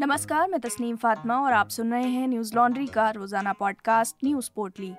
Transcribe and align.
नमस्कार, 0.00 0.48
मैं 0.48 0.58
तस्नीम 0.60 0.96
फातिमा 0.96 1.34
और 1.40 1.52
आप 1.52 1.68
सुन 1.68 1.90
रहे 1.92 2.08
हैं 2.08 2.28
न्यूज़ 2.28 2.54
लॉन्ड्री 2.54 2.86
का 2.86 3.10
रोज़ाना 3.10 3.52
पॉडकास्ट 3.52 4.16
न्यूज़ 4.24 4.50
पोर्टली। 4.56 4.90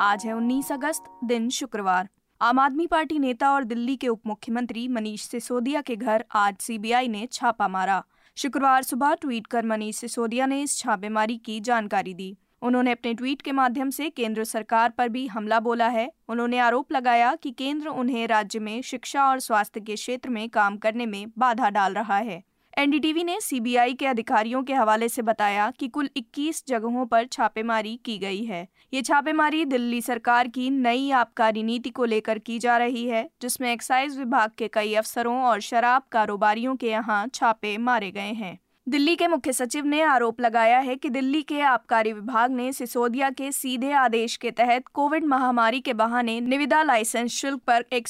आज 0.00 0.22
है 0.26 0.32
19 0.32 0.72
अगस्त, 0.72 1.04
दिन 1.24 1.48
शुक्रवार। 1.48 2.08
आम 2.40 2.58
आदमी 2.58 2.86
पार्टी 2.86 3.18
नेता 3.18 3.50
और 3.50 3.64
दिल्ली 3.64 3.96
के 3.96 4.08
उप 4.08 4.20
मुख्यमंत्री 4.26 4.88
मनीष 4.88 5.22
सिसोदिया 5.22 5.80
के 5.80 5.96
घर 5.96 6.24
आज 6.34 6.56
सीबीआई 6.60 7.08
ने 7.08 7.28
छापा 7.32 7.68
मारा। 7.68 8.02
शुक्रवार 8.36 8.82
सुबह 8.82 9.14
ट्वीट 9.14 9.46
कर 9.46 9.66
मनीष 9.66 9.96
सिसोदिया 9.96 10.46
ने 10.46 10.62
इस 10.62 10.78
छापेमारी 10.78 11.36
की 11.36 11.60
जानकारी 11.60 12.14
दी। 12.14 12.36
उन्होंने 12.66 12.92
अपने 12.92 13.14
ट्वीट 13.14 13.42
के 13.42 13.52
माध्यम 13.52 13.90
से 13.90 14.08
केंद्र 14.10 14.44
सरकार 14.44 14.90
पर 14.90 15.08
भी 15.08 15.26
हमला 15.26 15.60
बोला 15.60 15.88
है। 15.88 16.10
उन्होंने 16.28 16.58
आरोप 16.58 16.92
लगाया 16.92 17.34
कि 17.34 17.50
केंद्र 17.50 17.88
उन्हें 17.88 18.26
राज्य 18.26 18.58
में 18.58 18.82
शिक्षा 18.82 19.28
और 19.28 19.40
स्वास्थ्य 19.40 19.80
के 19.80 19.94
क्षेत्र 19.94 20.30
में 20.30 20.48
काम 20.48 20.76
करने 20.76 21.06
में 21.06 21.26
बाधा 21.38 21.70
डाल 21.70 21.94
रहा 21.94 22.16
है। 22.16 22.42
एनडीटीवी 22.78 23.24
ने 23.24 23.40
सीबीआई 23.40 23.94
के 23.94 24.06
अधिकारियों 24.06 24.62
के 24.62 24.74
हवाले 24.74 25.08
से 25.08 25.22
बताया 25.22 25.70
कि 25.70 25.88
कुल 25.88 26.08
21 26.16 26.62
जगहों 26.68 27.06
पर 27.06 27.26
छापेमारी 27.26 27.96
की 28.04 28.18
गई 28.18 28.44
है। 28.44 28.66
ये 28.94 29.02
छापेमारी 29.02 29.64
दिल्ली 29.64 30.00
सरकार 30.00 30.48
की 30.48 30.70
नई 30.70 31.10
आबकारी 31.10 31.62
नीति 31.62 31.90
को 31.90 32.04
लेकर 32.04 32.38
की 32.38 32.58
जा 32.58 32.76
रही 32.76 33.06
है, 33.06 33.28
जिसमें 33.42 33.72
एक्साइज 33.72 34.18
विभाग 34.18 34.50
के 34.58 34.68
कई 34.68 34.94
अफसरों 34.94 35.40
और 35.42 35.60
शराब 35.60 36.02
कारोबारियों 36.12 36.76
के 36.76 36.90
यहाँ 36.90 37.26
छापे 37.34 37.78
मारे 37.78 38.10
गए 38.10 38.32
हैं। 38.32 38.58
दिल्ली 38.88 39.16
के 39.16 39.26
मुख्य 39.26 39.52
सचिव 39.52 39.84
ने 39.84 40.02
आरोप 40.02 40.40
लगाया 40.40 40.78
है 40.78 40.96
कि 40.96 41.10
दिल्ली 41.10 41.42
के 41.42 41.60
आबकारी 41.60 42.12
विभाग 42.12 42.50
ने 42.50 42.72
सिसोदिया 42.72 43.30
के 43.30 43.52
सीधे 43.52 43.92
आदेश 43.92 44.36
के 44.36 44.50
तहत 44.50 44.86
कोविड 44.86 45.24
महामारी 45.24 45.80
के 45.80 45.92
बहाने 45.92 46.40
निविदा 46.40 46.82
लाइसेंस 46.82 47.30
शुल्क 47.30 47.60
पर 47.66 47.84
एक 47.92 48.08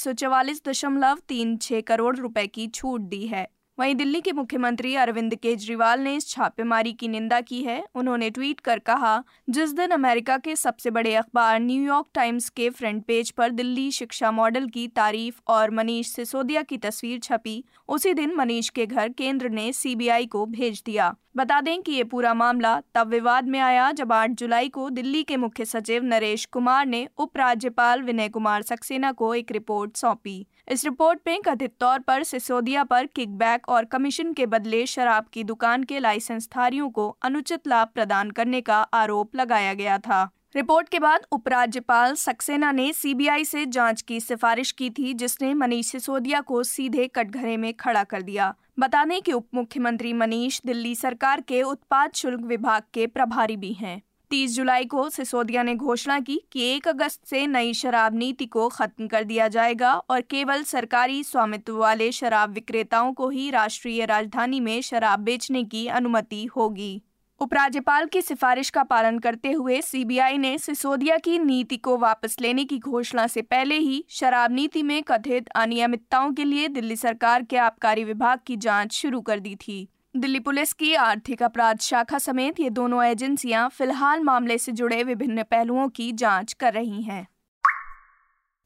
करोड़ 1.82 2.16
रुपए 2.16 2.46
की 2.46 2.66
छूट 2.68 3.00
दी 3.00 3.26
है। 3.26 3.55
वहीं 3.78 3.94
दिल्ली 3.94 4.20
के 4.20 4.32
मुख्यमंत्री 4.32 4.94
अरविंद 4.94 5.34
केजरीवाल 5.34 6.00
ने 6.00 6.14
इस 6.16 6.28
छापेमारी 6.28 6.92
की 6.92 7.08
निंदा 7.08 7.40
की 7.40 7.62
है। 7.62 7.82
उन्होंने 7.94 8.30
ट्वीट 8.30 8.60
कर 8.60 8.78
कहा, 8.78 9.22
जिस 9.50 9.72
दिन 9.72 9.90
अमेरिका 9.90 10.36
के 10.38 10.54
सबसे 10.56 10.90
बड़े 10.90 11.14
अखबार 11.14 11.58
न्यूयॉर्क 11.60 12.06
टाइम्स 12.14 12.48
के 12.48 12.70
फ्रंट 12.70 13.04
पेज 13.04 13.30
पर 13.30 13.50
दिल्ली 13.50 13.90
शिक्षा 13.90 14.30
मॉडल 14.30 14.68
की 14.68 14.86
तारीफ़ 14.88 15.40
और 15.48 15.70
मनीष 15.70 16.08
सिसोदिया 16.08 16.62
की 16.62 16.78
तस्वीर 16.78 17.18
छपी, 17.18 17.62
उसी 17.88 18.14
दिन 18.14 18.34
मनीष 18.34 18.68
के 18.68 18.86
घर 18.86 19.08
केंद्र 19.08 19.48
ने 19.48 19.72
सीबीआई 19.72 20.26
को 20.26 20.46
भेज 20.46 20.82
दिया। 20.86 21.14
बता 21.36 21.60
दें 21.60 21.82
कि 21.82 21.92
ये 21.92 22.04
पूरा 22.04 22.32
मामला 22.34 22.80
तब 22.94 23.08
विवाद 23.08 23.48
में 23.48 23.58
आया 23.60 23.90
जब 23.92 24.12
8 24.12 24.30
जुलाई 24.30 24.68
को 24.68 24.88
दिल्ली 24.90 25.22
के 25.22 25.36
मुख्य 25.36 25.64
सचिव 25.64 26.04
नरेश 26.04 26.44
कुमार 26.44 26.86
ने 26.86 27.08
उपराज्यपाल 27.18 28.02
विनय 28.02 28.28
कुमार 28.28 28.62
सक्सेना 28.62 29.10
को 29.12 29.34
एक 29.34 29.52
रिपोर्ट 29.52 29.96
सौंपी। 29.96 30.46
इस 30.68 30.84
रिपोर्ट 30.84 31.20
में 31.26 31.42
कथित 31.42 31.74
तौर 31.80 31.98
पर 31.98 32.22
सिसोदिया 32.22 32.84
पर 32.84 33.06
किकबैक 33.06 33.68
और 33.68 33.84
कमीशन 33.84 34.32
के 34.32 34.46
बदले 34.46 34.84
शराब 34.86 35.26
की 35.32 35.44
दुकान 35.44 35.84
के 35.84 35.98
लाइसेंसधारियों 35.98 36.88
को 36.90 37.08
अनुचित 37.22 37.66
लाभ 37.66 37.88
प्रदान 37.94 38.30
करने 38.30 38.60
का 38.60 38.80
आरोप 38.94 39.36
लगाया 39.36 39.74
गया 39.74 39.98
था। 39.98 40.30
रिपोर्ट 40.56 40.88
के 40.88 40.98
बाद 40.98 41.20
उपराज्यपाल 41.32 42.14
सक्सेना 42.14 42.72
ने 42.72 42.92
सीबीआई 42.92 43.44
से 43.44 43.66
जाँच 43.66 44.02
की 44.02 44.20
सिफारिश 44.20 44.70
की 44.72 44.90
थी, 44.90 45.14
जिसने 45.14 45.54
मनीष 45.54 45.86
सिसोदिया 45.86 46.40
को 46.40 46.62
सीधे 46.62 47.06
कटघरे 47.06 47.56
में 47.56 47.74
खड़ा 47.74 48.04
कर 48.04 48.22
दिया। 48.22 48.54
बता 48.78 49.04
दें 49.04 49.22
कि 49.22 49.32
उप 49.32 49.48
मुख्यमंत्री 49.54 50.12
मनीष 50.12 50.60
दिल्ली 50.66 50.94
सरकार 50.94 51.40
के 51.40 51.62
उत्पाद 51.62 52.12
शुल्क 52.14 52.40
विभाग 52.40 52.82
के 52.94 53.06
प्रभारी 53.06 53.56
भी 53.56 53.72
हैं। 53.72 54.02
30 54.30 54.56
जुलाई 54.56 54.84
को 54.84 55.08
सिसोदिया 55.10 55.62
ने 55.62 55.74
घोषणा 55.74 56.20
की 56.20 56.40
कि 56.52 56.76
1 56.76 56.88
अगस्त 56.88 57.26
से 57.26 57.46
नई 57.46 57.74
शराब 57.74 58.14
नीति 58.14 58.46
को 58.46 58.68
खत्म 58.68 59.06
कर 59.06 59.24
दिया 59.24 59.48
जाएगा 59.48 59.94
और 59.94 60.20
केवल 60.20 60.62
सरकारी 60.62 61.24
स्वामित्व 61.24 61.76
वाले 61.76 62.12
शराब 62.12 62.50
विक्रेताओं 62.50 63.12
को 63.12 63.28
ही 63.28 63.50
राष्ट्रीय 63.50 64.04
राजधानी 64.04 64.60
में 64.60 64.80
शराब 64.80 65.20
बेचने 65.20 65.64
की 65.64 65.86
अनुमति 65.86 66.44
होगी। 66.44 67.02
उपराज्यपाल 67.40 68.06
की 68.06 68.20
सिफारिश 68.22 68.70
का 68.70 68.82
पालन 68.82 69.18
करते 69.18 69.50
हुए 69.52 69.80
सीबीआई 69.80 70.38
ने 70.38 70.56
सिसोदिया 70.58 71.16
की 71.16 71.38
नीति 71.38 71.76
को 71.76 71.96
वापस 71.98 72.36
लेने 72.40 72.64
की 72.64 72.78
घोषणा 72.78 73.26
से 73.26 73.42
पहले 73.42 73.74
ही 73.74 74.04
शराब 74.08 74.52
नीति 74.52 74.82
में 74.82 75.02
कथित 75.02 75.48
अनियमितताओं 75.48 76.32
के 76.32 76.44
लिए 76.44 76.68
दिल्ली 76.68 76.96
सरकार 76.96 77.42
के 77.42 77.56
आबकारी 77.56 78.04
विभाग 78.04 78.38
की 78.46 78.56
जाँच 78.56 78.92
शुरू 78.92 79.20
कर 79.20 79.40
दी 79.40 79.54
थी। 79.56 79.88
दिल्ली 80.16 80.40
पुलिस 80.40 80.72
की 80.72 80.94
आर्थिक 80.94 81.42
अपराध 81.42 81.78
शाखा 81.78 82.18
समेत 82.18 82.60
ये 82.60 82.70
दोनों 82.70 83.04
एजेंसियाँ 83.04 83.68
फ़िलहाल 83.68 84.20
मामले 84.20 84.58
से 84.58 84.72
जुड़े 84.72 85.02
विभिन्न 85.04 85.42
पहलुओं 85.42 85.88
की 85.88 86.12
जाँच 86.12 86.52
कर 86.52 86.72
रही 86.72 87.02
हैं। 87.02 87.26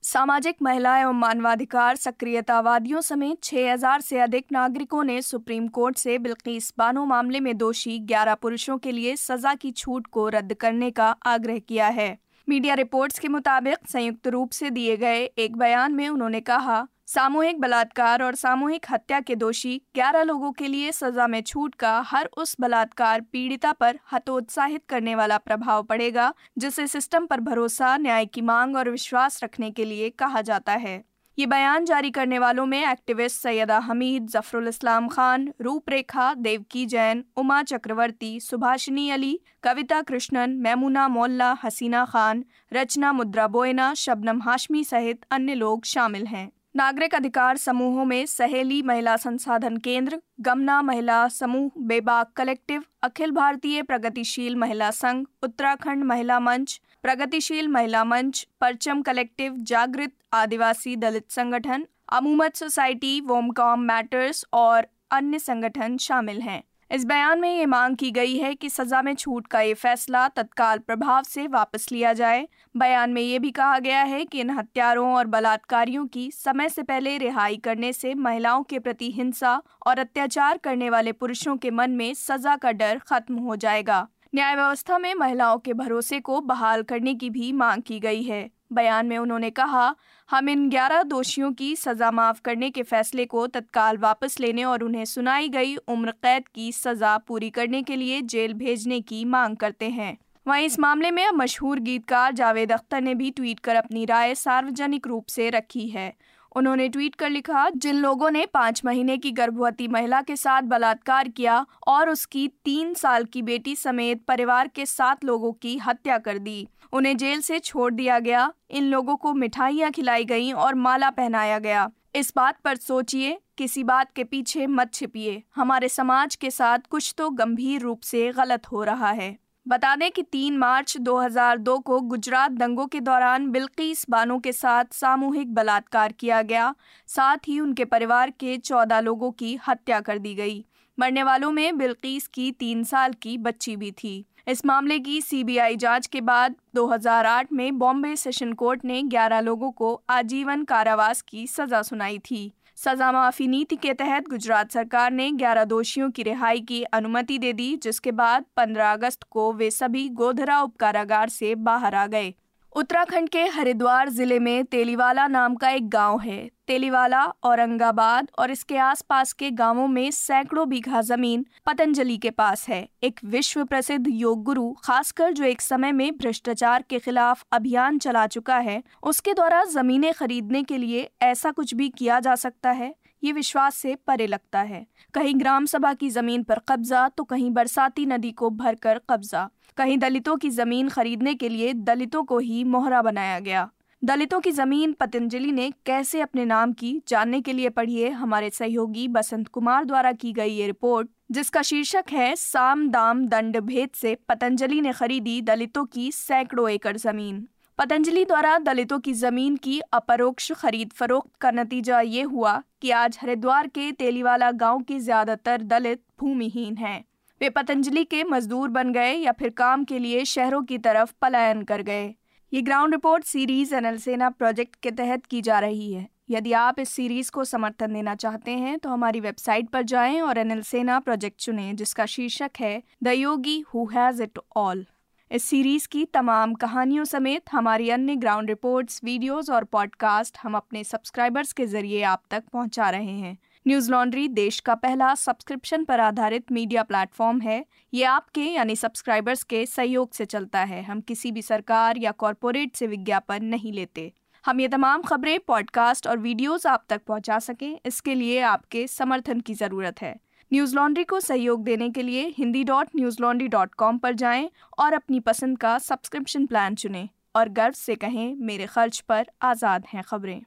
सामाजिक 0.03 0.57
महिला 0.63 0.97
एवं 0.99 1.15
मानवाधिकार 1.15 1.97
सक्रियतावादियों 1.97 3.01
समेत 3.01 3.43
6000 3.45 4.01
से 4.01 4.19
अधिक 4.19 4.47
नागरिकों 4.53 5.03
ने 5.05 5.21
सुप्रीम 5.23 5.67
कोर्ट 5.69 5.97
से 5.97 6.17
बिल्किस 6.19 6.73
बानो 6.79 7.05
मामले 7.05 7.41
में 7.41 7.57
दोषी 7.59 7.99
11 8.07 8.37
पुरुषों 8.37 8.77
के 8.79 8.93
लिए 8.93 9.17
सजा 9.17 9.55
की 9.55 9.71
छूट 9.71 10.07
को 10.07 10.29
रद्द 10.29 10.55
करने 10.55 10.91
का 10.91 11.09
आग्रह 11.27 11.59
किया 11.59 11.89
है। 11.89 12.17
मीडिया 12.49 12.75
रिपोर्ट्स 12.75 13.19
के 13.19 13.29
मुताबिक 13.29 13.89
संयुक्त 13.89 14.29
रूप 14.29 14.51
से 14.51 14.71
दिए 14.71 14.97
गए 14.97 15.23
एक 15.39 15.57
बयान 15.57 15.93
में 15.93 16.09
उन्होंने 16.09 16.41
कहा 16.41 16.87
सामूहिक 17.15 17.61
बलात्कार 17.61 18.23
और 18.23 18.35
सामूहिक 18.35 18.87
हत्या 18.91 19.21
के 19.21 19.35
दोषी 19.35 19.83
11 19.95 20.23
लोगों 20.23 20.53
के 20.53 20.69
लिए 20.69 20.93
सजा 20.93 21.27
में 21.27 21.43
छूट 21.43 21.75
का 21.75 22.01
हर 22.01 22.29
उस 22.37 22.57
बलात्कार 22.61 23.21
पीड़िता 23.21 23.73
पर 23.73 23.99
हतोत्साहित 24.13 24.83
करने 24.89 25.15
वाला 25.15 25.39
प्रभाव 25.39 25.83
पड़ेगा, 25.83 26.35
जिसे 26.59 26.87
सिस्टम 26.87 27.27
पर 27.27 27.41
भरोसा, 27.41 27.97
न्याय 27.97 28.27
की 28.27 28.41
मांग 28.41 28.77
और 28.77 28.91
विश्वास 28.91 29.45
रखने 29.45 29.71
के 29.71 29.85
लिए 29.85 30.11
कहा 30.11 30.41
जाता 30.41 30.73
है। 30.73 31.05
ये 31.39 31.47
बयान 31.47 31.85
जारी 31.85 32.11
करने 32.11 32.39
वालों 32.39 32.67
में 32.67 32.93
एक्टिविस्ट 32.93 33.41
सैयदा 33.41 33.79
हमीद, 33.79 34.27
जफरुल 34.27 34.69
इस्लाम 34.69 35.09
खान, 35.09 35.53
रूपरेखा, 35.61 36.35
देवकी 36.35 36.87
जैन, 36.87 37.25
उमा 37.37 37.63
चक्रवर्ती, 37.63 38.41
सुभाषिनी 38.41 39.11
अली, 39.11 39.41
कविता 39.63 40.03
कृष्णन, 40.03 40.51
मैमुना 40.51 41.09
मोल्ला, 41.09 41.57
हसीना 41.65 42.05
खान, 42.05 42.45
रचना 42.73 43.13
मुद्रा 43.13 43.47
बोयना, 43.47 43.95
शबनम 43.95 44.43
हाशमी 44.43 44.85
सहित 44.85 45.27
अन्य 45.31 45.55
लोग 45.55 45.85
शामिल 45.85 46.27
हैं। 46.27 46.60
नागरिक 46.77 47.15
अधिकार 47.15 47.57
समूहों 47.57 48.05
में 48.05 48.27
सहेली 48.27 48.83
महिला 48.83 49.17
संसाधन 49.17 49.77
केंद्र, 49.77 50.19
गमना 50.41 50.83
महिला 50.83 51.29
समूह 51.29 51.71
बेबाक 51.79 52.33
कलेक्टिव, 52.33 52.83
अखिल 53.03 53.31
भारतीय 53.31 53.83
प्रगतिशील 53.83 54.57
महिला 54.57 54.91
संघ, 54.91 55.27
उत्तराखंड 55.43 56.05
महिला 56.05 56.41
मंच, 56.41 56.81
प्रगतिशील 57.03 57.69
महिला 57.69 58.05
मंच, 58.05 58.47
परचम 58.61 59.03
कलेक्टिव, 59.03 59.55
जागृत 59.59 60.13
आदिवासी 60.33 60.97
दलित 60.97 61.31
संगठन, 61.31 61.87
अमूमत 62.09 62.57
सोसाइटी, 62.57 63.21
वोमकॉम 63.21 63.81
मैटर्स 63.81 64.45
और 64.53 64.87
अन्य 65.11 65.39
संगठन 65.39 65.97
शामिल 65.97 66.41
हैं। 66.41 66.63
इस 66.91 67.05
बयान 67.05 67.41
में 67.41 67.59
ये 67.59 67.67
मांग 67.67 67.97
की 67.97 68.11
गई 68.11 68.37
है 68.37 68.55
कि 68.55 68.71
सजा 68.71 69.03
में 69.03 69.15
छूट 69.15 69.47
का 69.47 69.61
ये 69.61 69.75
फैसला 69.75 70.29
तत्काल 70.29 70.79
प्रभाव 70.79 71.23
से 71.23 71.47
वापस 71.47 71.87
लिया 71.93 72.13
जाए। 72.13 72.49
बयान 72.77 73.11
में 73.11 73.23
ये 73.23 73.39
भी 73.39 73.51
कहा 73.51 73.79
गया 73.79 74.03
है 74.03 74.25
कि 74.25 74.41
इन 74.41 74.51
हत्यारों 74.51 75.15
और 75.15 75.27
बलात्कारियों 75.27 76.07
की 76.07 76.31
समय 76.31 76.69
से 76.69 76.83
पहले 76.83 77.19
रिहाई 77.19 77.57
करने 77.57 77.93
से 77.93 78.15
महिलाओं 78.15 78.63
के 78.63 78.79
प्रति 78.79 79.11
हिंसा 79.11 79.63
और 79.87 79.99
अत्याचार 79.99 80.59
करने 80.59 80.91
वाले 80.91 81.13
पुरुषों 81.13 81.57
के 81.57 81.71
मन 81.71 81.91
में 81.91 82.15
सजा 82.15 82.57
का 82.57 82.73
डर 82.73 82.99
खत्म 82.99 83.39
हो 83.39 83.57
जाएगा। 83.57 84.09
न्याय 84.35 84.55
व्यवस्था 84.55 84.99
में 84.99 85.15
महिलाओं 85.15 85.59
के 85.59 85.73
भरोसे 85.73 86.21
को 86.21 86.41
बहाल 86.41 86.83
करने 86.83 87.15
की 87.15 87.31
भी 87.31 87.53
मांग 87.53 87.83
की 87.83 88.01
गई 88.01 88.23
है। 88.23 88.51
बयान 88.73 89.07
में 89.07 89.19
उन्होंने 89.19 89.51
कहा 89.51 89.95
हम 90.31 90.49
इन 90.49 90.69
11 90.71 91.03
दोषियों 91.03 91.53
की 91.53 91.77
सजा 91.77 92.11
माफ़ 92.11 92.41
करने 92.41 92.71
के 92.71 92.83
फैसले 92.83 93.25
को 93.25 93.47
तत्काल 93.47 93.97
वापस 93.99 94.41
लेने 94.41 94.65
और 94.65 94.83
उन्हें 94.83 95.05
सुनाई 95.05 95.49
गई 95.49 95.75
उम्र 95.77 96.11
कैद 96.11 96.49
की 96.49 96.73
सजा 96.73 97.19
पूरी 97.19 97.51
करने 97.51 97.83
के 97.83 97.97
लिए 97.97 98.21
जेल 98.23 98.55
भेजने 98.55 99.01
की 99.01 99.25
मांग 99.25 99.57
करते 99.57 99.89
हैं। 99.89 100.17
वहीं 100.47 100.67
इस 100.67 100.79
मामले 100.81 101.11
में 101.11 101.31
मशहूर 101.31 101.81
गीतकार 101.81 102.33
जावेद 102.33 102.73
अख्तर 102.73 103.01
ने 103.01 103.15
भी 103.15 103.31
ट्वीट 103.31 103.61
कर 103.61 103.77
अपनी 103.77 104.05
राय 104.05 104.35
सार्वजनिक 104.35 105.07
रूप 105.07 105.27
से 105.27 105.51
रखी 105.51 105.89
है। 105.89 106.15
उन्होंने 106.57 106.89
ट्वीट 106.89 107.15
कर 107.15 107.31
लिखा, 107.31 107.69
जिन 107.71 107.97
लोगों 107.97 108.31
ने 108.31 108.45
पाँच 108.47 108.83
महीने 108.85 109.17
की 109.19 109.31
गर्भवती 109.33 109.89
महिला 109.89 110.21
के 110.23 110.37
साथ 110.37 110.63
बलात्कार 110.63 111.29
किया 111.29 111.65
और 111.87 112.11
उसकी 112.11 112.47
तीन 112.65 112.93
साल 112.95 113.25
की 113.25 113.43
बेटी 113.43 113.77
समेत 113.77 114.25
परिवार 114.25 114.69
के 114.69 114.87
सात 114.87 115.25
लोगों 115.25 115.53
की 115.53 115.77
हत्या 115.79 116.19
कर 116.19 116.39
दी, 116.39 116.67
उन्हें 116.93 117.17
जेल 117.17 117.41
से 117.41 117.59
छोड़ 117.59 117.93
दिया 117.93 118.19
गया। 118.19 118.53
इन 118.71 118.85
लोगों 118.85 119.17
को 119.17 119.35
मिठाइयाँ 119.35 119.91
खिलाई 119.91 120.25
गईं 120.25 120.53
और 120.55 120.75
माला 120.75 121.11
पहनाया 121.11 121.59
गया। 121.59 121.91
इस 122.15 122.33
बात 122.37 122.59
पर 122.61 122.77
सोचिए, 122.77 123.39
किसी 123.59 123.85
बात 123.85 124.13
के 124.13 124.25
पीछे 124.25 124.67
मत 124.67 124.93
छिपिए। 124.95 125.43
हमारे 125.57 125.89
समाज 125.89 126.35
के 126.37 126.51
साथ 126.51 126.79
कुछ 126.91 127.15
तो 127.19 127.29
गंभीर 127.31 127.81
रूप 127.81 128.01
से 128.01 128.31
गलत 128.33 128.67
हो 128.67 128.83
रहा 128.85 129.11
है। 129.11 129.37
बता 129.67 129.97
दें 129.97 130.11
कि 130.11 130.23
3 130.23 130.57
मार्च 130.59 130.97
2002 130.97 131.79
को 131.79 132.01
गुजरात 132.01 132.51
दंगों 132.51 132.87
के 132.87 133.01
दौरान 133.01 133.51
बिल्किस 133.51 134.05
बानो 134.11 134.39
के 134.39 134.53
साथ 134.53 134.85
सामूहिक 134.93 135.55
बलात्कार 135.55 136.13
किया 136.13 136.43
गया। 136.43 136.75
साथ 137.07 137.37
ही 137.49 137.61
उनके 137.61 137.85
परिवार 137.85 138.31
के 138.31 138.57
14 138.57 139.01
लोगों 139.01 139.31
की 139.31 139.59
हत्या 139.69 140.01
कर 140.01 140.19
दी 140.19 140.35
गई। 140.35 140.65
मरने 140.99 141.23
वालों 141.23 141.51
में 141.51 141.79
बिल्किस 141.79 142.27
की 142.27 142.51
तीन 142.53 142.85
साल 142.85 143.13
की 143.13 143.39
बच्ची 143.39 143.77
भी 143.77 143.91
थी। 143.93 144.27
इस 144.49 144.67
मामले 144.67 144.99
की 144.99 145.21
सीबीआई 145.21 145.77
जाँच 145.77 146.07
के 146.07 146.21
बाद 146.21 146.55
2008 146.75 147.53
में 147.53 147.79
बॉम्बे 147.79 148.17
सेशन 148.17 148.53
कोर्ट 148.53 148.85
ने 148.85 149.03
11 149.03 149.41
लोगों 149.41 149.71
को 149.71 150.03
आजीवन 150.11 150.65
कारावास 150.65 151.23
की 151.23 151.47
सजा 151.47 151.83
सुनाई 151.83 152.19
थी। 152.19 152.53
सजा 152.77 153.13
माफ़ी 153.13 153.47
नीति 153.49 153.77
के 153.77 153.93
तहत 153.95 154.29
गुजरात 154.29 154.71
सरकार 154.71 155.11
ने 155.11 155.31
11 155.33 155.65
दोषियों 155.65 156.11
की 156.11 156.23
रिहाई 156.23 156.61
की 156.61 156.83
अनुमति 156.83 157.39
दे 157.39 157.53
दी, 157.53 157.77
जिसके 157.77 158.13
बाद 158.13 158.45
15 158.57 158.93
अगस्त 158.93 159.23
को 159.23 159.53
वे 159.53 159.71
सभी 159.71 160.09
गोधरा 160.09 160.61
उपकारागार 160.63 161.29
से 161.29 161.55
बाहर 161.55 161.95
आ 161.95 162.07
गए। 162.07 162.35
उत्तराखंड 162.73 163.29
के 163.29 163.43
हरिद्वार 163.45 164.09
ज़िले 164.09 164.39
में 164.39 164.65
तेलीवाला 164.65 165.27
नाम 165.27 165.55
का 165.55 165.71
एक 165.71 165.89
गाँव 165.91 166.19
है। 166.21 166.51
तेलीवाला, 166.67 167.23
औरंगाबाद 167.43 168.29
और 168.39 168.51
इसके 168.51 168.77
आसपास 168.77 169.33
के 169.33 169.51
गाँवों 169.51 169.87
में 169.89 170.11
सैकड़ों 170.11 170.69
बीघा 170.69 171.01
ज़मीन 171.01 171.45
पतंजलि 171.67 172.17
के 172.17 172.31
पास 172.31 172.69
है। 172.69 172.89
एक 173.03 173.21
विश्व 173.25 173.65
प्रसिद्ध 173.65 174.07
योग 174.09 174.45
गुरु, 174.45 174.73
खासकर 174.85 175.33
जो 175.33 175.45
एक 175.45 175.61
समय 175.61 175.93
में 175.93 176.17
भ्रष्टाचार 176.17 176.85
के 176.91 176.99
खिलाफ 176.99 177.45
अभियान 177.53 177.99
चला 177.99 178.27
चुका 178.27 178.59
है, 178.59 178.83
उसके 179.03 179.35
द्वारा 179.35 179.65
जमीनें 179.65 180.13
खरीदने 180.13 180.63
के 180.63 180.79
लिए 180.79 181.09
ऐसा 181.23 181.51
कुछ 181.51 181.75
भी 181.75 181.89
किया 181.89 182.21
जा 182.21 182.35
सकता 182.35 182.71
है? 182.71 182.95
ये 183.23 183.33
विश्वास 183.33 183.75
से 183.75 183.95
परे 184.07 184.27
लगता 184.27 184.61
है। 184.61 184.87
कहीं 185.15 185.39
ग्राम 185.41 185.67
सभा 185.67 185.93
की 185.95 186.11
ज़मीन 186.11 186.43
पर 186.43 186.59
कब्जा 186.69 187.09
तो 187.09 187.25
कहीं 187.25 187.51
बरसाती 187.51 188.07
नदी 188.07 188.31
को 188.33 188.51
भरकर 188.51 189.01
कब्जा। 189.11 189.49
कहीं 189.77 189.99
दलितों 189.99 190.37
की 190.37 190.51
ज़मीन 190.51 190.89
खरीदने 190.89 191.35
के 191.35 191.49
लिए 191.49 191.73
दलितों 191.75 192.23
को 192.23 192.39
ही 192.39 192.65
मोहरा 192.65 193.03
बनाया 193.03 193.39
गया। 193.41 193.69
दलितों 194.03 194.41
की 194.41 194.51
ज़मीन 194.51 194.93
पतंजलि 194.93 195.53
ने 195.53 195.71
कैसे 195.87 196.21
अपने 196.21 196.45
नाम 196.45 196.73
की, 196.73 197.03
जानने 197.09 197.41
के 197.41 197.53
लिए 197.53 197.69
पढ़िए 197.69 198.09
हमारे 198.11 198.51
सहयोगी 198.51 199.07
बसंत 199.09 199.49
कुमार 199.49 199.85
द्वारा 199.85 200.13
की 200.13 200.33
गई 200.33 200.51
ये 200.51 200.67
रिपोर्ट, 200.67 201.09
जिसका 201.31 201.63
शीर्षक 201.63 202.05
है, 202.13 202.35
साम 202.37 202.89
दाम 202.89 203.27
दंड 203.27 203.57
भेद 203.57 203.91
से 203.95 204.17
पतंजलि 204.29 204.81
ने 204.81 204.93
खरीदी 204.93 205.41
दलितों 205.43 205.85
की 205.85 206.11
सैकड़ों 206.13 206.69
एकड़ 206.71 206.97
ज़मीन। 206.97 207.47
पतंजलि 207.81 208.25
द्वारा 208.25 208.57
दलितों 208.59 208.99
की 209.01 209.13
ज़मीन 209.13 209.55
की 209.57 209.79
अपरोक्ष 209.93 210.51
खरीद 210.53 210.91
फरोख्त 210.93 211.31
का 211.41 211.51
नतीजा 211.51 212.01
ये 212.01 212.23
हुआ 212.23 212.53
कि 212.83 212.91
आज 212.93 213.19
हरिद्वार 213.23 213.67
के 213.69 213.91
तेलीवाला 213.93 214.51
गाँव 214.63 214.83
के 214.89 214.99
ज़्यादातर 214.99 215.63
दलित 215.63 216.03
भूमिहीन 216.21 216.77
हैं। 216.77 217.05
वे 217.41 217.49
पतंजलि 217.51 218.05
के 218.05 218.23
मजदूर 218.25 218.69
बन 218.69 218.93
गए 218.93 219.15
या 219.15 219.33
फिर 219.33 219.51
काम 219.59 219.85
के 219.85 219.99
लिए 219.99 220.25
शहरों 220.27 220.63
की 220.63 220.79
तरफ़ 220.79 221.15
पलायन 221.23 221.63
कर 221.63 221.83
गए। 221.83 222.05
ये 222.53 222.63
ground 222.63 222.95
report 222.95 223.25
series 223.25 223.75
NL 223.75 223.99
Sena 223.99 224.31
project 224.33 224.77
के 224.77 224.91
तहत 224.93 225.27
की 225.27 225.43
जा 225.43 225.59
रही 225.61 225.93
है। 225.93 226.07
यदि 226.31 226.53
आप 226.59 226.81
इस 226.81 226.89
सीरीज़ 226.91 227.31
को 227.31 227.45
समर्थन 227.47 227.93
देना 227.95 228.15
चाहते 228.17 228.59
हैं 228.59 228.79
तो 228.79 228.89
हमारी 228.91 229.21
वेबसाइट 229.23 229.71
पर 229.71 229.83
जाएँ 229.89 230.21
और 230.21 230.39
एनएल 230.39 230.63
सेना 230.67 230.99
प्रोजेक्ट 231.01 231.41
चुनें, 231.41 231.77
जिसका 231.77 232.07
शीर्षक 232.09 232.61
है 232.61 232.83
the 233.03 233.19
yogi 233.19 233.61
who 233.75 233.91
has 233.95 234.23
it 234.23 234.39
all. 234.59 234.87
इस 235.33 235.45
सीरीज़ 235.45 235.89
की 235.89 236.05
तमाम 236.05 236.55
कहानियों 236.55 237.05
समेत 237.05 237.43
हमारी 237.53 237.91
अन्य 237.91 238.17
ग्राउंड 238.17 238.49
रिपोर्ट्स 238.49 239.01
वीडियोस 239.05 239.51
और 239.51 239.65
पॉडकास्ट 239.65 240.39
हम 240.43 240.55
अपने 240.55 240.85
सब्सक्राइबर्स 240.85 241.53
के 241.53 241.67
ज़रिए 241.67 242.03
आप 242.03 242.23
तक 242.31 242.45
पहुँचा 242.53 242.91
रहे 242.91 243.13
हैं। 243.13 243.39
न्यूज़ 243.67 243.91
लॉन्ड्री 243.91 244.29
देश 244.29 244.61
का 244.61 244.75
पहला 244.75 245.15
सब्सक्रिप्शन 245.15 245.85
पर 245.85 246.01
आधारित 246.01 246.53
मीडिया 246.53 246.83
प्लेटफॉर्म 246.83 247.41
है। 247.41 247.65
ये 247.95 248.05
आपके, 248.05 248.43
यानी 248.43 248.77
सब्सक्राइबर्स 248.77 249.43
के, 249.43 249.67
सहयोग 249.67 250.13
से 250.13 250.25
चलता 250.25 250.61
है। 250.61 250.83
हम 250.83 251.01
किसी 251.01 251.33
भी 251.33 251.43
सरकार 251.43 251.99
या 251.99 252.11
कॉरपोरेट 252.11 252.77
से 252.77 252.87
विज्ञापन 252.87 253.45
नहीं 253.45 253.73
लेते। 253.73 254.13
हम 254.47 254.61
ये 254.61 254.69
तमाम 254.69 255.03
खबरें, 255.03 255.39
पॉडकास्ट 255.47 256.07
और 256.07 256.19
वीडियोस 256.19 256.67
आप 256.67 256.85
तक 256.89 257.03
पहुँचा 257.05 257.39
सकें। 257.39 257.81
इसके 257.87 258.15
लिए 258.15 258.41
आपके 258.41 258.87
समर्थन 258.87 259.41
की 259.41 259.55
ज़रूरत 259.55 260.03
है। 260.03 260.17
न्यूज़ 260.53 260.75
लॉन्ड्री 260.77 261.03
को 261.05 261.19
सहयोग 261.21 261.63
देने 261.65 261.89
के 261.91 262.03
लिए 262.03 262.23
Hindi 262.39 262.63
dot 262.65 262.89
news 262.97 263.17
laundry 263.21 263.47
dot 263.49 263.75
com 263.75 263.99
पर 263.99 264.15
जाएँ 264.15 264.49
और 264.79 264.93
अपनी 264.93 265.21
पसंद 265.21 265.59
का 265.59 265.77
सब्सक्रिप्शन 265.79 266.47
प्लान 266.47 266.75
चुनें 266.75 267.09
और 267.37 267.49
गर्व 267.49 267.73
से 267.73 267.95
कहें, 267.95 268.35
मेरे 268.37 268.67
खर्च 268.67 268.99
पर 269.01 269.27
आज़ाद 269.43 269.85
हैं 269.89 270.03
खबरें। 270.03 270.41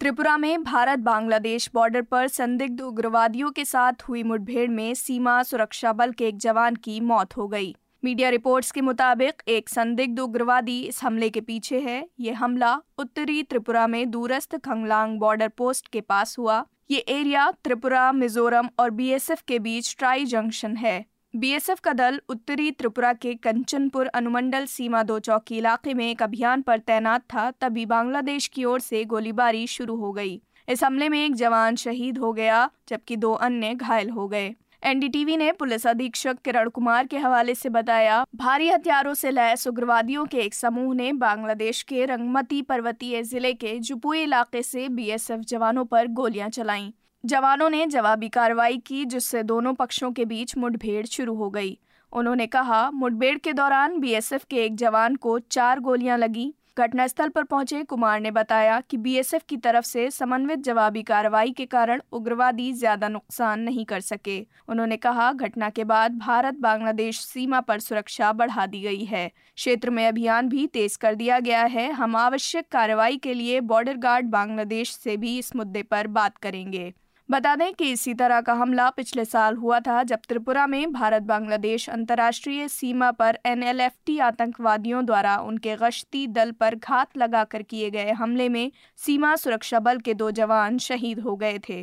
त्रिपुरा 0.00 0.36
में 0.36 0.62
भारत 0.64 0.98
बांग्लादेश 0.98 1.70
बॉर्डर 1.74 2.02
पर 2.02 2.28
संदिग्ध 2.28 2.80
उग्रवादियों 2.80 3.50
के 3.50 3.64
साथ 3.64 4.08
हुई 4.08 4.22
मुठभेड़ 4.22 4.70
में 4.70 4.94
सीमा 4.94 5.42
सुरक्षा 5.42 5.92
बल 5.92 6.12
के 6.12 6.28
एक 6.28 6.38
जवान 6.38 6.76
की 6.76 7.00
मौत 7.02 7.36
हो 7.36 7.48
गई। 7.48 7.74
मीडिया 8.04 8.28
रिपोर्ट्स 8.28 8.70
के 8.72 8.80
मुताबिक 8.80 9.42
एक 9.48 9.68
संदिग्ध 9.68 10.20
उग्रवादी 10.20 10.80
इस 10.82 11.02
हमले 11.02 11.30
के 11.30 11.40
पीछे 11.40 11.80
है। 11.80 12.04
ये 12.20 12.32
हमला 12.32 12.74
उत्तरी 12.98 13.42
त्रिपुरा 13.42 13.86
में 13.86 14.10
दूरस्थ 14.10 14.56
खंगलांग 14.56 15.18
बॉर्डर 15.18 15.48
पोस्ट 15.48 15.88
के 15.88 16.00
पास 16.00 16.38
हुआ। 16.38 16.64
ये 16.92 16.98
एरिया 16.98 17.50
त्रिपुरा, 17.64 18.12
मिजोरम 18.12 18.68
और 18.78 18.90
बीएसएफ 18.90 19.42
के 19.42 19.58
बीच 19.58 19.94
ट्राई 19.98 20.24
जंक्शन 20.24 20.76
है। 20.76 21.04
बीएसएफ 21.36 21.78
का 21.80 21.92
दल 21.92 22.20
उत्तरी 22.28 22.70
त्रिपुरा 22.70 23.12
के 23.12 23.34
कंचनपुर 23.34 24.06
अनुमंडल 24.06 24.66
सीमा 24.66 25.02
दो 25.02 25.18
चौकी 25.18 25.58
इलाके 25.58 25.94
में 25.94 26.10
एक 26.10 26.22
अभियान 26.22 26.62
पर 26.62 26.78
तैनात 26.78 27.22
था, 27.22 27.50
तभी 27.50 27.86
बांग्लादेश 27.86 28.46
की 28.46 28.64
ओर 28.64 28.80
से 28.80 29.04
गोलीबारी 29.04 29.66
शुरू 29.66 29.96
हो 29.96 30.12
गई। 30.12 30.40
इस 30.68 30.84
हमले 30.84 31.08
में 31.08 31.24
एक 31.24 31.34
जवान 31.34 31.76
शहीद 31.76 32.18
हो 32.18 32.32
गया, 32.32 32.70
जबकि 32.88 33.16
दो 33.16 33.32
अन्य 33.32 33.74
घायल 33.74 34.10
हो 34.10 34.28
गए। 34.28 34.54
एनडीटीवी 34.82 35.36
ने 35.36 35.50
पुलिस 35.52 35.86
अधीक्षक 35.86 36.38
किरण 36.44 36.68
कुमार 36.68 37.06
के 37.06 37.18
हवाले 37.18 37.54
से 37.54 37.68
बताया, 37.68 38.24
भारी 38.34 38.68
हथियारों 38.68 39.12
से 39.14 39.30
लैस 39.30 39.66
उग्रवादियों 39.66 40.24
के 40.26 40.38
एक 40.38 40.54
समूह 40.54 40.94
ने 40.94 41.12
बांग्लादेश 41.12 41.82
के 41.82 42.04
रंगमती 42.04 42.60
पर्वतीय 42.62 43.22
ज़िले 43.22 43.52
के 43.52 43.78
जुपुई 43.78 44.22
इलाके 44.22 44.62
से 44.62 44.88
बीएसएफ 44.88 45.40
जवानों 45.40 45.84
पर 45.84 46.06
गोलियाँ 46.06 46.48
चलाईं। 46.48 46.90
जवानों 47.24 47.70
ने 47.70 47.86
जवाबी 47.86 48.28
कार्रवाई 48.28 48.78
की, 48.78 49.04
जिससे 49.04 49.42
दोनों 49.42 49.74
पक्षों 49.74 50.10
के 50.12 50.24
बीच 50.24 50.56
मुठभेड़ 50.56 51.06
शुरू 51.06 51.34
हो 51.34 51.50
गई। 51.50 51.78
उन्होंने 52.12 52.46
कहा, 52.46 52.90
मुठभेड़ 52.90 53.38
के 53.38 53.52
दौरान 53.52 53.98
बीएसएफ 54.00 54.44
के 54.44 54.56
एक 54.56 54.76
जवान 54.76 55.16
को 55.16 55.38
चार 55.38 55.80
गोलियाँ 55.80 56.18
लगी। 56.18 56.52
घटनास्थल 56.76 57.28
पर 57.28 57.44
पहुँचे 57.44 57.82
कुमार 57.84 58.20
ने 58.20 58.30
बताया 58.30 58.80
कि 58.80 58.96
बीएसएफ 58.96 59.42
की 59.48 59.56
तरफ़ 59.56 59.84
से 59.84 60.10
समन्वित 60.10 60.58
जवाबी 60.58 61.02
कार्रवाई 61.02 61.50
के 61.50 61.66
कारण 61.66 62.00
उग्रवादी 62.12 62.72
ज़्यादा 62.72 63.08
नुकसान 63.08 63.60
नहीं 63.60 63.84
कर 63.84 64.00
सके। 64.00 64.38
उन्होंने 64.68 64.96
कहा, 64.96 65.32
घटना 65.32 65.68
के 65.70 65.84
बाद 65.84 66.16
भारत 66.18 66.54
बांग्लादेश 66.54 67.20
सीमा 67.20 67.60
पर 67.60 67.80
सुरक्षा 67.80 68.32
बढ़ा 68.32 68.66
दी 68.66 68.80
गई 68.80 69.04
है। 69.04 69.28
क्षेत्र 69.28 69.90
में 69.90 70.06
अभियान 70.06 70.48
भी 70.48 70.66
तेज 70.66 70.96
कर 70.96 71.14
दिया 71.14 71.38
गया 71.40 71.62
है। 71.66 71.90
हम 71.92 72.16
आवश्यक 72.16 72.68
कार्रवाई 72.72 73.16
के 73.16 73.34
लिए 73.34 73.60
बॉर्डर 73.62 73.96
गार्ड 73.98 74.30
बांग्लादेश 74.30 74.94
से 74.94 75.16
भी 75.16 75.38
इस 75.38 75.54
मुद्दे 75.56 75.82
पर 75.82 76.06
बात 76.08 76.36
करेंगे। 76.38 76.92
बता 77.32 77.54
दें 77.56 77.72
कि 77.74 77.90
इसी 77.92 78.12
तरह 78.14 78.40
का 78.40 78.52
हमला 78.52 78.88
पिछले 78.90 79.24
साल 79.24 79.54
हुआ 79.56 79.78
था, 79.80 80.02
जब 80.02 80.18
त्रिपुरा 80.28 80.66
में 80.66 80.92
भारत 80.92 81.22
बांग्लादेश 81.22 81.88
अंतर्राष्ट्रीय 81.90 82.68
सीमा 82.68 83.10
पर 83.10 83.38
एनएलएफटी 83.46 84.18
आतंकवादियों 84.18 85.04
द्वारा 85.06 85.36
उनके 85.38 85.76
गश्ती 85.76 86.26
दल 86.26 86.52
पर 86.52 86.74
घात 86.74 87.16
लगाकर 87.16 87.62
किए 87.62 87.90
गए 87.90 88.12
हमले 88.12 88.48
में 88.48 88.70
सीमा 88.96 89.34
सुरक्षा 89.36 89.80
बल 89.80 89.98
के 89.98 90.14
दो 90.14 90.30
जवान 90.30 90.78
शहीद 90.78 91.20
हो 91.20 91.36
गए 91.36 91.58
थे। 91.68 91.82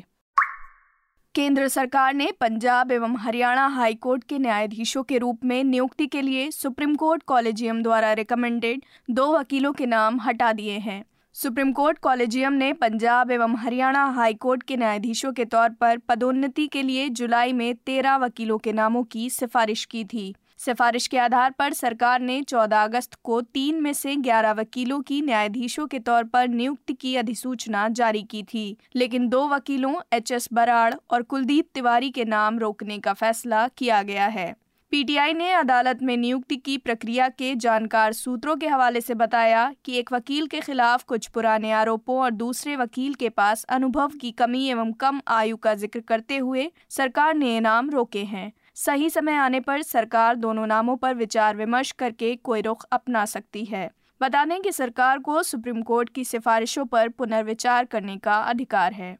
केंद्र 1.36 1.68
सरकार 1.68 2.14
ने 2.14 2.32
पंजाब 2.32 2.92
एवं 2.92 3.18
हरियाणा 3.18 3.68
हाई 3.68 3.94
कोर्ट 3.96 4.24
के 4.24 4.40
न्यायाधीशों 4.40 5.04
के 5.04 5.18
रूप 5.18 5.46
में 5.46 5.64
नियुक्ति 5.64 6.08
के 6.08 6.22
लिए 6.22 6.50
सुप्रीम 6.52 6.96
कोर्ट 6.96 7.24
कॉलेजियम 7.24 7.84
द्वारा 7.84 8.14
रिकमेंडेड 8.14 8.82
दो 9.10 9.32
वकीलों 9.38 9.74
के 9.74 9.86
नाम 9.86 10.20
हटा 10.20 10.54
दिए 10.54 10.78
हैं। 10.80 11.04
सुप्रीम 11.42 11.72
कोर्ट 11.72 11.98
कॉलेजियम 11.98 12.54
ने 12.54 12.74
पंजाब 12.74 13.32
एवं 13.32 13.56
हरियाणा 13.56 14.06
हाई 14.06 14.34
कोर्ट 14.34 14.64
के 14.64 14.78
न्यायाधीशों 14.78 15.34
के 15.34 15.46
तौर 15.46 15.70
पर 15.70 15.98
पदोन्नति 15.98 16.68
के 16.68 16.82
लिए 16.82 17.10
जुलाई 17.10 17.54
में 17.54 17.76
तेरह 17.76 18.16
वकीलों 18.16 18.58
के 18.58 18.74
नामों 18.74 19.04
की 19.04 19.30
सिफारिश 19.30 19.86
की 19.86 20.06
थी। 20.06 20.36
सिफारिश 20.58 21.08
के 21.08 21.18
आधार 21.18 21.52
पर 21.52 21.74
सरकार 21.74 22.22
ने 22.22 22.42
14 22.42 22.84
अगस्त 22.84 23.16
को 23.24 23.42
तीन 23.42 23.82
में 23.82 23.94
से 23.94 24.16
11 24.16 24.52
वकीलों 24.52 25.02
की 25.02 25.22
न्यायाधीशों 25.22 25.88
के 25.88 26.00
तौर 26.00 26.24
पर 26.24 26.48
नियुक्ति 26.48 26.94
की 26.94 27.16
अधिसूचना 27.16 27.90
जारी 27.90 28.24
की 28.24 28.44
थी। 28.44 28.78
लेकिन 28.96 29.30
दो 29.30 29.48
वकीलों, 29.48 29.96
एच 30.14 30.32
एस 30.32 30.50
बराड़ 30.54 30.94
और 31.10 31.22
कुलदीप 31.22 31.70
तिवारी 31.74 32.10
के 32.10 32.26
नाम 32.26 32.60
रोकने 32.60 33.00
का 33.00 33.14
फैसला 33.14 33.68
किया 33.68 34.04
गया 34.04 34.26
है। 34.26 34.56
पीटीआई 34.92 35.34
ने 35.34 35.52
अदालत 35.52 36.02
में 36.02 36.16
नियुक्ति 36.18 36.56
की 36.56 36.78
प्रक्रिया 36.78 37.28
के 37.30 37.54
जानकार 37.56 38.14
सूत्रों 38.14 38.56
के 38.56 38.68
हवाले 38.68 39.02
से 39.02 39.14
बताया 39.14 39.72
कि 39.86 39.98
एक 40.00 40.12
वकील 40.14 40.48
के 40.48 40.60
खिलाफ 40.60 41.04
कुछ 41.04 41.28
पुराने 41.28 41.72
आरोपों 41.72 42.20
और 42.22 42.32
दूसरे 42.32 42.76
वकील 42.76 43.14
के 43.14 43.30
पास 43.30 43.64
अनुभव 43.70 44.12
की 44.22 44.32
कमी 44.32 44.66
एवं 44.68 44.92
कम 44.94 45.22
आयु 45.28 45.58
का 45.58 45.74
ज़िक्र 45.76 46.00
करते 46.00 46.38
हुए 46.38 46.70
सरकार 46.90 47.36
ने 47.36 47.54
ये 47.54 47.60
नाम 47.60 47.90
रोके 47.90 48.24
हैं। 48.24 48.52
सही 48.76 49.10
समय 49.10 49.36
आने 49.36 49.60
पर 49.60 49.82
सरकार 49.82 50.36
दोनों 50.36 50.68
नामों 50.68 50.98
पर 50.98 51.14
विचार 51.14 51.56
विमर्श 51.56 51.92
करके 51.92 52.36
कोई 52.36 52.62
रुख 52.62 52.86
अपना 52.92 53.26
सकती 53.28 53.66
है। 53.66 53.90
बता 54.22 54.46
दें 54.46 54.62
कि 54.62 54.72
सरकार 54.72 55.20
को 55.20 55.42
सुप्रीम 55.44 55.82
कोर्ट 55.82 56.10
की 56.10 56.24
सिफारिशों 56.26 56.86
पर 56.86 57.10
पुनर्विचार 57.10 57.86
करने 57.86 58.18
का 58.18 58.42
अधिकार 58.42 58.94
है। 58.94 59.18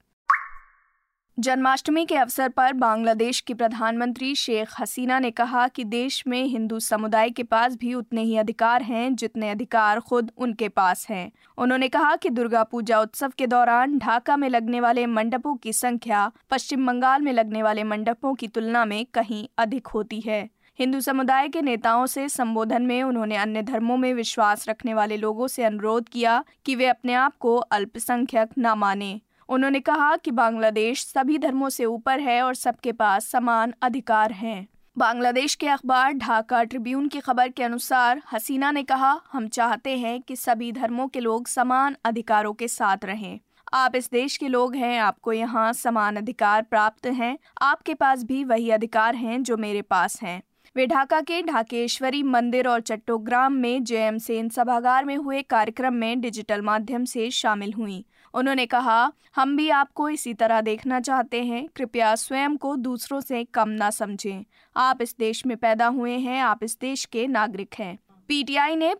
जन्माष्टमी 1.40 2.06
के 2.06 2.16
अवसर 2.16 2.50
पर 2.50 2.74
बांग्लादेश 2.74 3.40
की 3.40 3.54
प्रधानमंत्री 3.54 4.36
शेख 4.36 4.70
हसीना 4.80 5.20
ने 5.20 5.32
कहा 5.32 5.68
कि 5.68 5.84
देश 5.84 6.24
में 6.28 6.44
हिंदू 6.44 6.80
समुदाय 6.80 7.30
के 7.30 7.44
पास 7.44 7.76
भी 7.76 7.94
उतने 7.94 8.22
ही 8.22 8.38
अधिकार 8.38 8.84
हैं 8.84 9.16
जितने 9.16 9.50
अधिकार 9.50 10.00
खुद 10.00 10.32
उनके 10.38 10.70
पास 10.70 11.08
हैं। 11.10 11.32
उन्होंने 11.58 11.88
कहा 11.88 12.16
कि 12.16 12.30
दुर्गा 12.30 12.64
पूजा 12.64 13.00
उत्सव 13.00 13.32
के 13.38 13.48
दौरान 13.48 13.98
ढाका 13.98 14.38
में 14.38 14.50
लगने 14.50 14.80
वाले 14.80 15.06
मंडपों 15.06 15.56
की 15.56 15.74
संख्या, 15.74 16.32
पश्चिम 16.50 16.88
बंगाल 16.88 17.22
में 17.22 17.34
लगने 17.34 17.64
वाले 17.64 17.84
मंडपों 17.84 18.34
की 18.34 18.48
तुलना 18.48 18.86
में 18.86 19.06
कहीं 19.06 19.48
अधिक 19.58 19.88
होती 19.88 20.20
है। 20.22 20.50
हिंदू 20.80 21.02
समुदाय 21.02 21.48
के 21.48 21.62
नेताओं 21.62 22.06
से 22.06 22.30
संबोधन 22.30 22.82
में 22.82 23.04
उन्होंने 23.04 23.36
अन्य 23.36 23.62
धर्मों 23.62 23.98
में 23.98 24.14
विश्वास 24.14 24.70
रखने 24.70 24.94
वाले 24.94 25.18
लोगों 25.18 25.48
से 25.48 25.64
अनुरोध 25.64 26.10
किया 26.10 26.44
कि 26.66 26.76
वे 26.76 26.86
अपने 26.86 27.14
आप 27.14 27.38
को 27.38 27.56
अल्पसंख्यक 27.58 28.50
न 28.58 28.74
माने। 28.78 29.22
उन्होंने 29.50 29.80
कहा 29.80 30.16
कि 30.16 30.32
बांग्लादेश 30.32 31.06
सभी 31.06 31.38
धर्मों 31.38 31.70
से 31.70 31.86
ऊपर 31.86 32.20
है 32.20 32.42
और 32.42 32.56
सबके 32.56 32.92
पास 32.92 33.28
समान 33.28 33.74
अधिकार 33.82 34.32
हैं। 34.32 34.68
बांग्लादेश 34.98 35.56
के 35.56 35.68
अखबार 35.68 36.14
ढाका 36.14 36.64
ट्रिब्यून 36.64 37.08
की 37.08 37.20
खबर 37.20 37.50
के 37.50 37.64
अनुसार, 37.64 38.22
हसीना 38.34 38.72
ने 38.72 38.84
कहा, 38.84 39.22
हम 39.32 39.48
चाहते 39.48 39.98
हैं 39.98 40.22
कि 40.22 40.36
सभी 40.36 40.72
धर्मों 40.72 41.08
के 41.08 41.20
लोग 41.20 41.48
समान 41.48 41.96
अधिकारों 42.06 42.54
के 42.54 42.68
साथ 42.68 42.98
रहें। 43.06 43.40
आप 43.74 43.96
इस 43.96 44.10
देश 44.12 44.38
के 44.38 44.48
लोग 44.48 44.76
हैं, 44.76 45.00
आपको 45.00 45.34
यहाँ 45.34 45.74
समान 45.74 46.16
अधिकार 46.16 46.62
प्राप्त 46.62 47.06
हैं। 47.06 47.38
आपके 47.62 47.94
पास 47.94 48.24
भी 48.24 48.44
वही 48.44 48.70
अधिकार 48.70 49.16
हैं 49.16 49.44
जो 49.44 49.58
मेरे 49.58 49.82
पास 49.82 50.22
हैं। 50.22 50.42
वे 50.76 50.88
ढाका 50.88 51.22
के 51.22 51.42
ढाकेश्वरी 51.42 52.24
मंदिर 52.24 52.68
और 52.68 52.82
चट्टोग्राम 52.82 53.54
में 53.54 53.84
जयम 53.84 54.18
सेन 54.18 54.50
सभागार 54.50 55.06
में 55.06 55.18
हुए 55.18 55.42
कार्यक्रम 55.42 55.94
में 55.94 56.22
डिजिटल 56.22 56.62
माध्यम 56.62 57.06
से 57.06 57.30
शामिल 57.32 57.74
हुई। 57.74 58.06
उन्होंने 58.34 58.66
कहा, 58.66 59.12
हम 59.36 59.56
भी 59.58 59.70
आपको 59.72 60.10
इसी 60.10 60.34
तरह 60.34 60.62
देखना 60.62 61.00
चाहते 61.00 61.44
हैं। 61.44 61.68
कृपया 61.76 62.14
स्वयं 62.16 62.58
को 62.58 62.76
दूसरों 62.78 63.20
से 63.22 63.44
कम 63.44 63.70
ना 63.70 63.90
समझें। 63.92 64.46
आप 64.76 65.02
इस 65.02 65.16
देश 65.20 65.46
में 65.46 65.58
पैदा 65.58 65.88
हुए 65.88 66.18
हैं, 66.18 66.42
आप 66.42 66.64
इस 66.64 66.78
देश 66.80 67.06
के 67.06 67.28
नागरिक 67.28 67.76
हैं। 67.80 67.98
पीटीआई 68.30 68.76
ने 68.76 68.94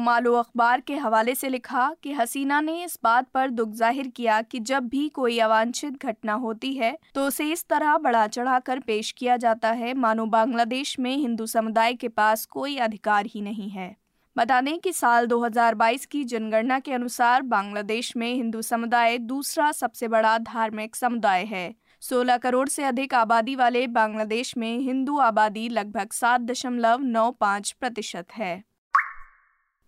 मालो 0.00 0.32
अखबार 0.34 0.80
के 0.80 0.96
हवाले 0.96 1.34
से 1.34 1.48
लिखा 1.48 1.90
कि 2.02 2.12
हसीना 2.12 2.60
ने 2.60 2.82
इस 2.84 2.98
बात 3.04 3.28
पर 3.34 3.50
दुख 3.50 3.70
ज़ाहिर 3.70 4.08
किया 4.08 4.40
कि 4.42 4.60
जब 4.60 4.86
भी 4.88 5.08
कोई 5.08 5.38
अवांछित 5.38 6.04
घटना 6.04 6.32
होती 6.34 6.72
है 6.74 6.96
तो 7.14 7.26
उसे 7.26 7.50
इस 7.52 7.64
तरह 7.68 7.96
बढ़ा 7.98 8.26
चढ़ाकर 8.26 8.78
पेश 8.78 9.10
किया 9.12 9.36
जाता 9.36 9.70
है। 9.72 9.94
मानो 9.94 10.26
बांग्लादेश 10.26 10.98
में 10.98 11.16
हिंदू 11.16 11.46
समुदाय 11.46 11.94
के 11.94 12.08
पास 12.08 12.46
कोई 12.46 12.76
अधिकार 12.78 13.26
ही 13.26 13.40
नहीं 13.40 13.68
है। 13.70 13.94
बता 14.36 14.60
दें 14.60 14.78
कि 14.78 14.92
साल 14.92 15.26
2022 15.26 16.04
की 16.06 16.24
जनगणना 16.24 16.78
के 16.78 16.92
अनुसार 16.92 17.42
बांग्लादेश 17.42 18.16
में 18.16 18.34
हिंदू 18.34 18.62
समुदाय 18.62 19.18
दूसरा 19.18 19.72
सबसे 19.72 20.08
बड़ा 20.08 20.38
धार्मिक 20.38 20.96
समुदाय 20.96 21.44
है। 21.44 21.74
16 22.02 22.38
करोड़ 22.38 22.68
से 22.68 22.84
अधिक 22.84 23.14
आबादी 23.14 23.56
वाले 23.56 23.86
बांग्लादेश 23.86 24.56
में 24.56 24.78
हिंदू 24.78 25.16
आबादी 25.18 25.68
लगभग 25.68 26.12
सात 26.12 26.40
दशमलव 26.40 27.00
नौ 27.00 27.30
पाँच 27.30 27.72
प्रतिशत 27.72 28.26
है। 28.32 28.64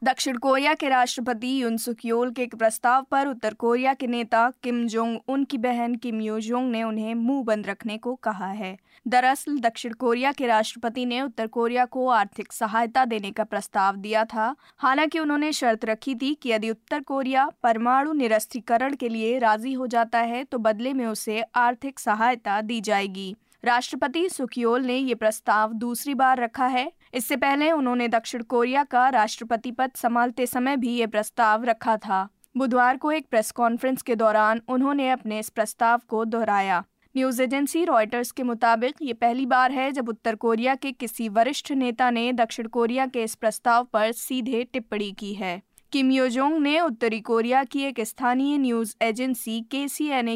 दक्षिण 0.05 0.37
कोरिया 0.37 0.75
के 0.75 0.89
राष्ट्रपति 0.89 1.63
युन 1.63 1.77
सुकयोल 1.77 2.31
के 2.31 2.43
एक 2.43 2.55
प्रस्ताव 2.55 3.03
पर 3.03 3.27
उत्तर 3.27 3.55
कोरिया 3.55 3.95
के 3.95 4.07
नेता 4.07 4.53
किम 4.63 4.87
जोंग 4.87 5.19
उन 5.29 5.45
की 5.45 5.59
बहन 5.59 5.95
किम 5.95 6.21
यो 6.21 6.41
जोंग 6.41 6.71
ने 6.71 6.83
उन्हें 6.83 7.15
मुँह 7.15 7.45
बंद 7.45 7.67
रखने 7.67 7.99
को 7.99 8.15
कहा 8.15 8.47
है। 8.47 8.79
दरअसल, 9.09 9.59
दक्षिण 9.59 9.93
कोरिया 9.93 10.33
के 10.33 10.47
राष्ट्रपति 10.47 11.07
ने 11.07 11.23
उत्तर 11.23 11.47
कोरिया 11.47 11.85
को 11.85 12.09
आर्थिक 12.09 12.53
सहायता 12.53 13.05
देने 13.05 13.31
का 13.31 13.45
प्रस्ताव 13.45 13.97
दिया 13.97 14.25
था। 14.25 14.57
हालाँकि 14.79 15.19
उन्होंने 15.19 15.53
शर्त 15.53 15.85
रखी 15.85 16.15
थी 16.15 16.35
कि 16.35 16.51
यदि 16.51 16.71
उत्तर 16.71 17.01
कोरिया 17.01 17.51
परमाणु 17.63 18.13
निरस्त्रीकरण 18.13 18.95
के 18.95 19.09
लिए 19.09 19.39
राज़ी 19.39 19.73
हो 19.73 19.87
जाता 19.87 20.19
है 20.19 20.45
तो 20.45 20.59
बदले 20.59 20.93
में 20.93 21.07
उसे 21.07 21.43
आर्थिक 21.43 21.99
सहायता 21.99 22.61
दी 22.61 22.81
जाएगी। 22.81 23.37
राष्ट्रपति 23.65 24.29
सुखियोल 24.29 24.83
ने 24.83 24.97
ये 24.97 25.15
प्रस्ताव 25.15 25.73
दूसरी 25.73 26.15
बार 26.15 26.39
रखा 26.39 26.67
है। 26.67 26.93
इससे 27.15 27.37
पहले 27.37 27.71
उन्होंने 27.73 28.09
दक्षिण 28.09 28.43
कोरिया 28.43 28.85
का 28.85 29.09
राष्ट्रपति 29.09 29.71
पद 29.71 29.91
संभालते 29.97 30.47
समय 30.47 30.77
भी 30.77 30.89
ये 30.89 31.07
प्रस्ताव 31.07 31.65
रखा 31.65 31.97
था। 31.97 32.29
बुधवार 32.57 32.97
को 32.97 33.13
एक 33.13 33.27
प्रेस 33.31 33.51
कॉन्फ्रेंस 33.51 34.03
के 34.03 34.15
दौरान 34.17 34.61
उन्होंने 34.69 35.11
अपने 35.11 35.39
इस 35.39 35.49
प्रस्ताव 35.49 36.01
को 36.09 36.25
दोहराया। 36.25 36.85
न्यूज़ 37.15 37.43
एजेंसी 37.43 37.85
रॉयटर्स 37.85 38.31
के 38.31 38.43
मुताबिक 38.43 38.95
ये 39.03 39.13
पहली 39.13 39.47
बार 39.47 39.73
है 39.73 39.91
जब 39.93 40.09
उत्तर 40.09 40.35
कोरिया 40.35 40.75
के 40.75 40.93
किसी 40.93 41.29
वरिष्ठ 41.29 41.73
नेता 41.73 42.11
ने 42.11 42.33
दक्षिण 42.33 42.67
कोरिया 42.67 43.07
के 43.07 43.23
इस 43.23 43.35
प्रस्ताव 43.35 43.85
पर 43.85 44.13
सीधे 44.13 44.63
टिप्पणी 44.73 45.11
की 45.13 45.35
है। 45.35 45.61
किम 45.93 46.11
योजोंग 46.11 46.57
ने 46.59 46.81
उत्तरी 46.81 47.21
कोरिया 47.21 47.65
की 47.65 47.83
एक 47.83 48.01
स्थानीय 48.01 48.59
न्यूज़ 48.59 48.95
एजेंसी 49.03 49.61
के 49.75 49.87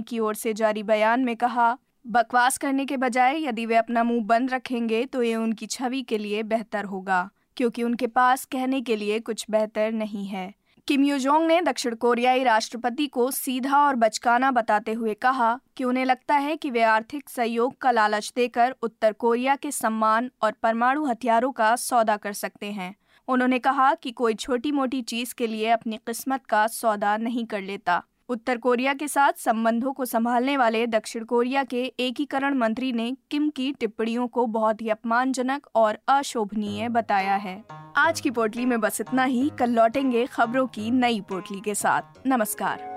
की 0.00 0.19
ओर 0.19 0.35
से 0.35 0.52
जारी 0.55 0.83
बयान 0.83 1.25
में 1.25 1.37
कहा 1.37 1.76
बकवास 2.04 2.56
करने 2.59 2.85
के 2.87 2.97
बजाय 2.97 3.44
यदि 3.44 3.66
वे 3.66 3.76
अपना 3.76 4.02
मुँह 4.04 4.25
बंद 4.25 4.50
रखेंगे 4.50 5.04
तो 5.04 5.23
ये 5.23 5.35
उनकी 5.35 5.66
छवि 5.66 6.02
के 6.02 6.18
लिए 6.18 6.42
बेहतर 6.42 6.85
होगा, 6.85 7.28
क्योंकि 7.56 7.82
उनके 7.82 8.06
पास 8.06 8.44
कहने 8.44 8.80
के 8.80 8.97
लिए 8.97 9.21
कुछ 9.21 9.44
बेहतर 9.50 9.92
नहीं 9.92 10.26
है। 10.26 10.52
किम 10.88 11.04
योजोंग 11.04 11.47
ने 11.47 11.61
दक्षिण 11.62 11.94
कोरियाई 11.94 12.42
राष्ट्रपति 12.44 13.06
को 13.06 13.30
सीधा 13.30 13.78
और 13.78 13.97
बचकाना 13.97 14.50
बताते 14.50 14.92
हुए 14.92 15.14
कहा 15.14 15.59
कि 15.76 15.85
उन्हें 15.85 16.04
लगता 16.04 16.37
है 16.37 16.56
कि 16.56 16.71
वे 16.71 16.82
आर्थिक 16.82 17.28
सहयोग 17.28 17.76
का 17.78 17.90
लालच 17.90 18.32
देकर 18.37 18.75
उत्तर 18.82 19.12
कोरिया 19.12 19.56
के 19.56 19.71
सम्मान 19.71 20.30
और 20.42 20.52
परमाणु 20.52 21.04
हथियारों 21.04 21.52
का 21.52 21.75
सौदा 21.78 22.16
कर 22.16 22.32
सकते 22.35 22.73
हैं। 22.73 22.94
उन्होंने 23.28 23.59
कहा 23.59 23.92
कि 23.94 24.11
कोई 24.12 24.35
छोटी 24.35 24.73
मोटी 24.73 25.02
चीज़ 25.02 25.35
के 25.35 25.47
लिए 25.47 25.68
अपनी 25.71 25.97
किस्मत 25.97 26.47
का 26.47 26.66
सौदा 26.68 27.16
नहीं 27.16 27.44
कर 27.47 27.61
लेता। 27.62 28.02
उत्तर 28.29 28.57
कोरिया 28.57 28.95
के 28.95 29.09
साथ 29.09 29.33
संबंधों 29.33 29.93
को 29.93 30.05
संभालने 30.05 30.57
वाले 30.57 30.87
दक्षिण 30.87 31.25
कोरिया 31.25 31.64
के 31.64 31.83
एकीकरण 32.00 32.55
मंत्री 32.55 32.93
ने 32.93 33.17
किम 33.31 33.49
की 33.50 33.73
टिप्पणियों 33.73 34.26
को 34.29 34.47
बहुत 34.47 34.83
ही 34.83 34.88
अपमानजनक 34.88 35.67
और 35.75 35.99
अशोभनीय 36.09 36.88
बताया 36.88 37.35
है। 37.37 37.64
आज 37.97 38.21
की 38.21 38.31
पोटली 38.31 38.64
में 38.64 38.81
बस 38.81 39.00
इतना 39.00 39.25
ही। 39.25 39.50
कल 39.59 39.71
लौटेंगे 39.71 40.26
खबरों 40.26 40.67
की 40.67 40.91
नई 40.91 41.21
पोटली 41.21 41.61
के 41.61 41.75
साथ। 41.75 42.26
नमस्कार। 42.26 42.91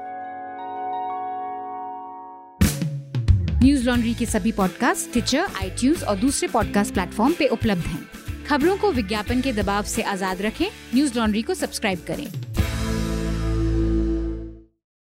न्यूज़ 3.64 3.90
लॉन्ड्री 3.90 4.14
के 4.14 4.26
सभी 4.26 4.52
पॉडकास्ट 4.52 5.12
ट्विटर 5.12 5.40
आई 5.40 5.94
और 6.08 6.16
दूसरे 6.16 6.48
पॉडकास्ट 6.48 6.94
प्लेटफॉर्म 6.94 7.34
पे 7.40 7.48
उपलब्ध 7.48 7.86
हैं। 7.86 8.08
खबरों 8.46 8.78
को 8.78 8.92
विज्ञापन 8.92 9.42
के 9.42 9.54
दबाव 9.54 9.84
से 9.84 10.02
आज़ाद 10.02 10.42
रखें। 10.42 10.68
न्यूज़ 10.96 11.20
लॉन्ड्री 11.20 11.42
को 11.42 11.54
सब्सक्राइब 11.54 12.00
करें। 12.08 12.28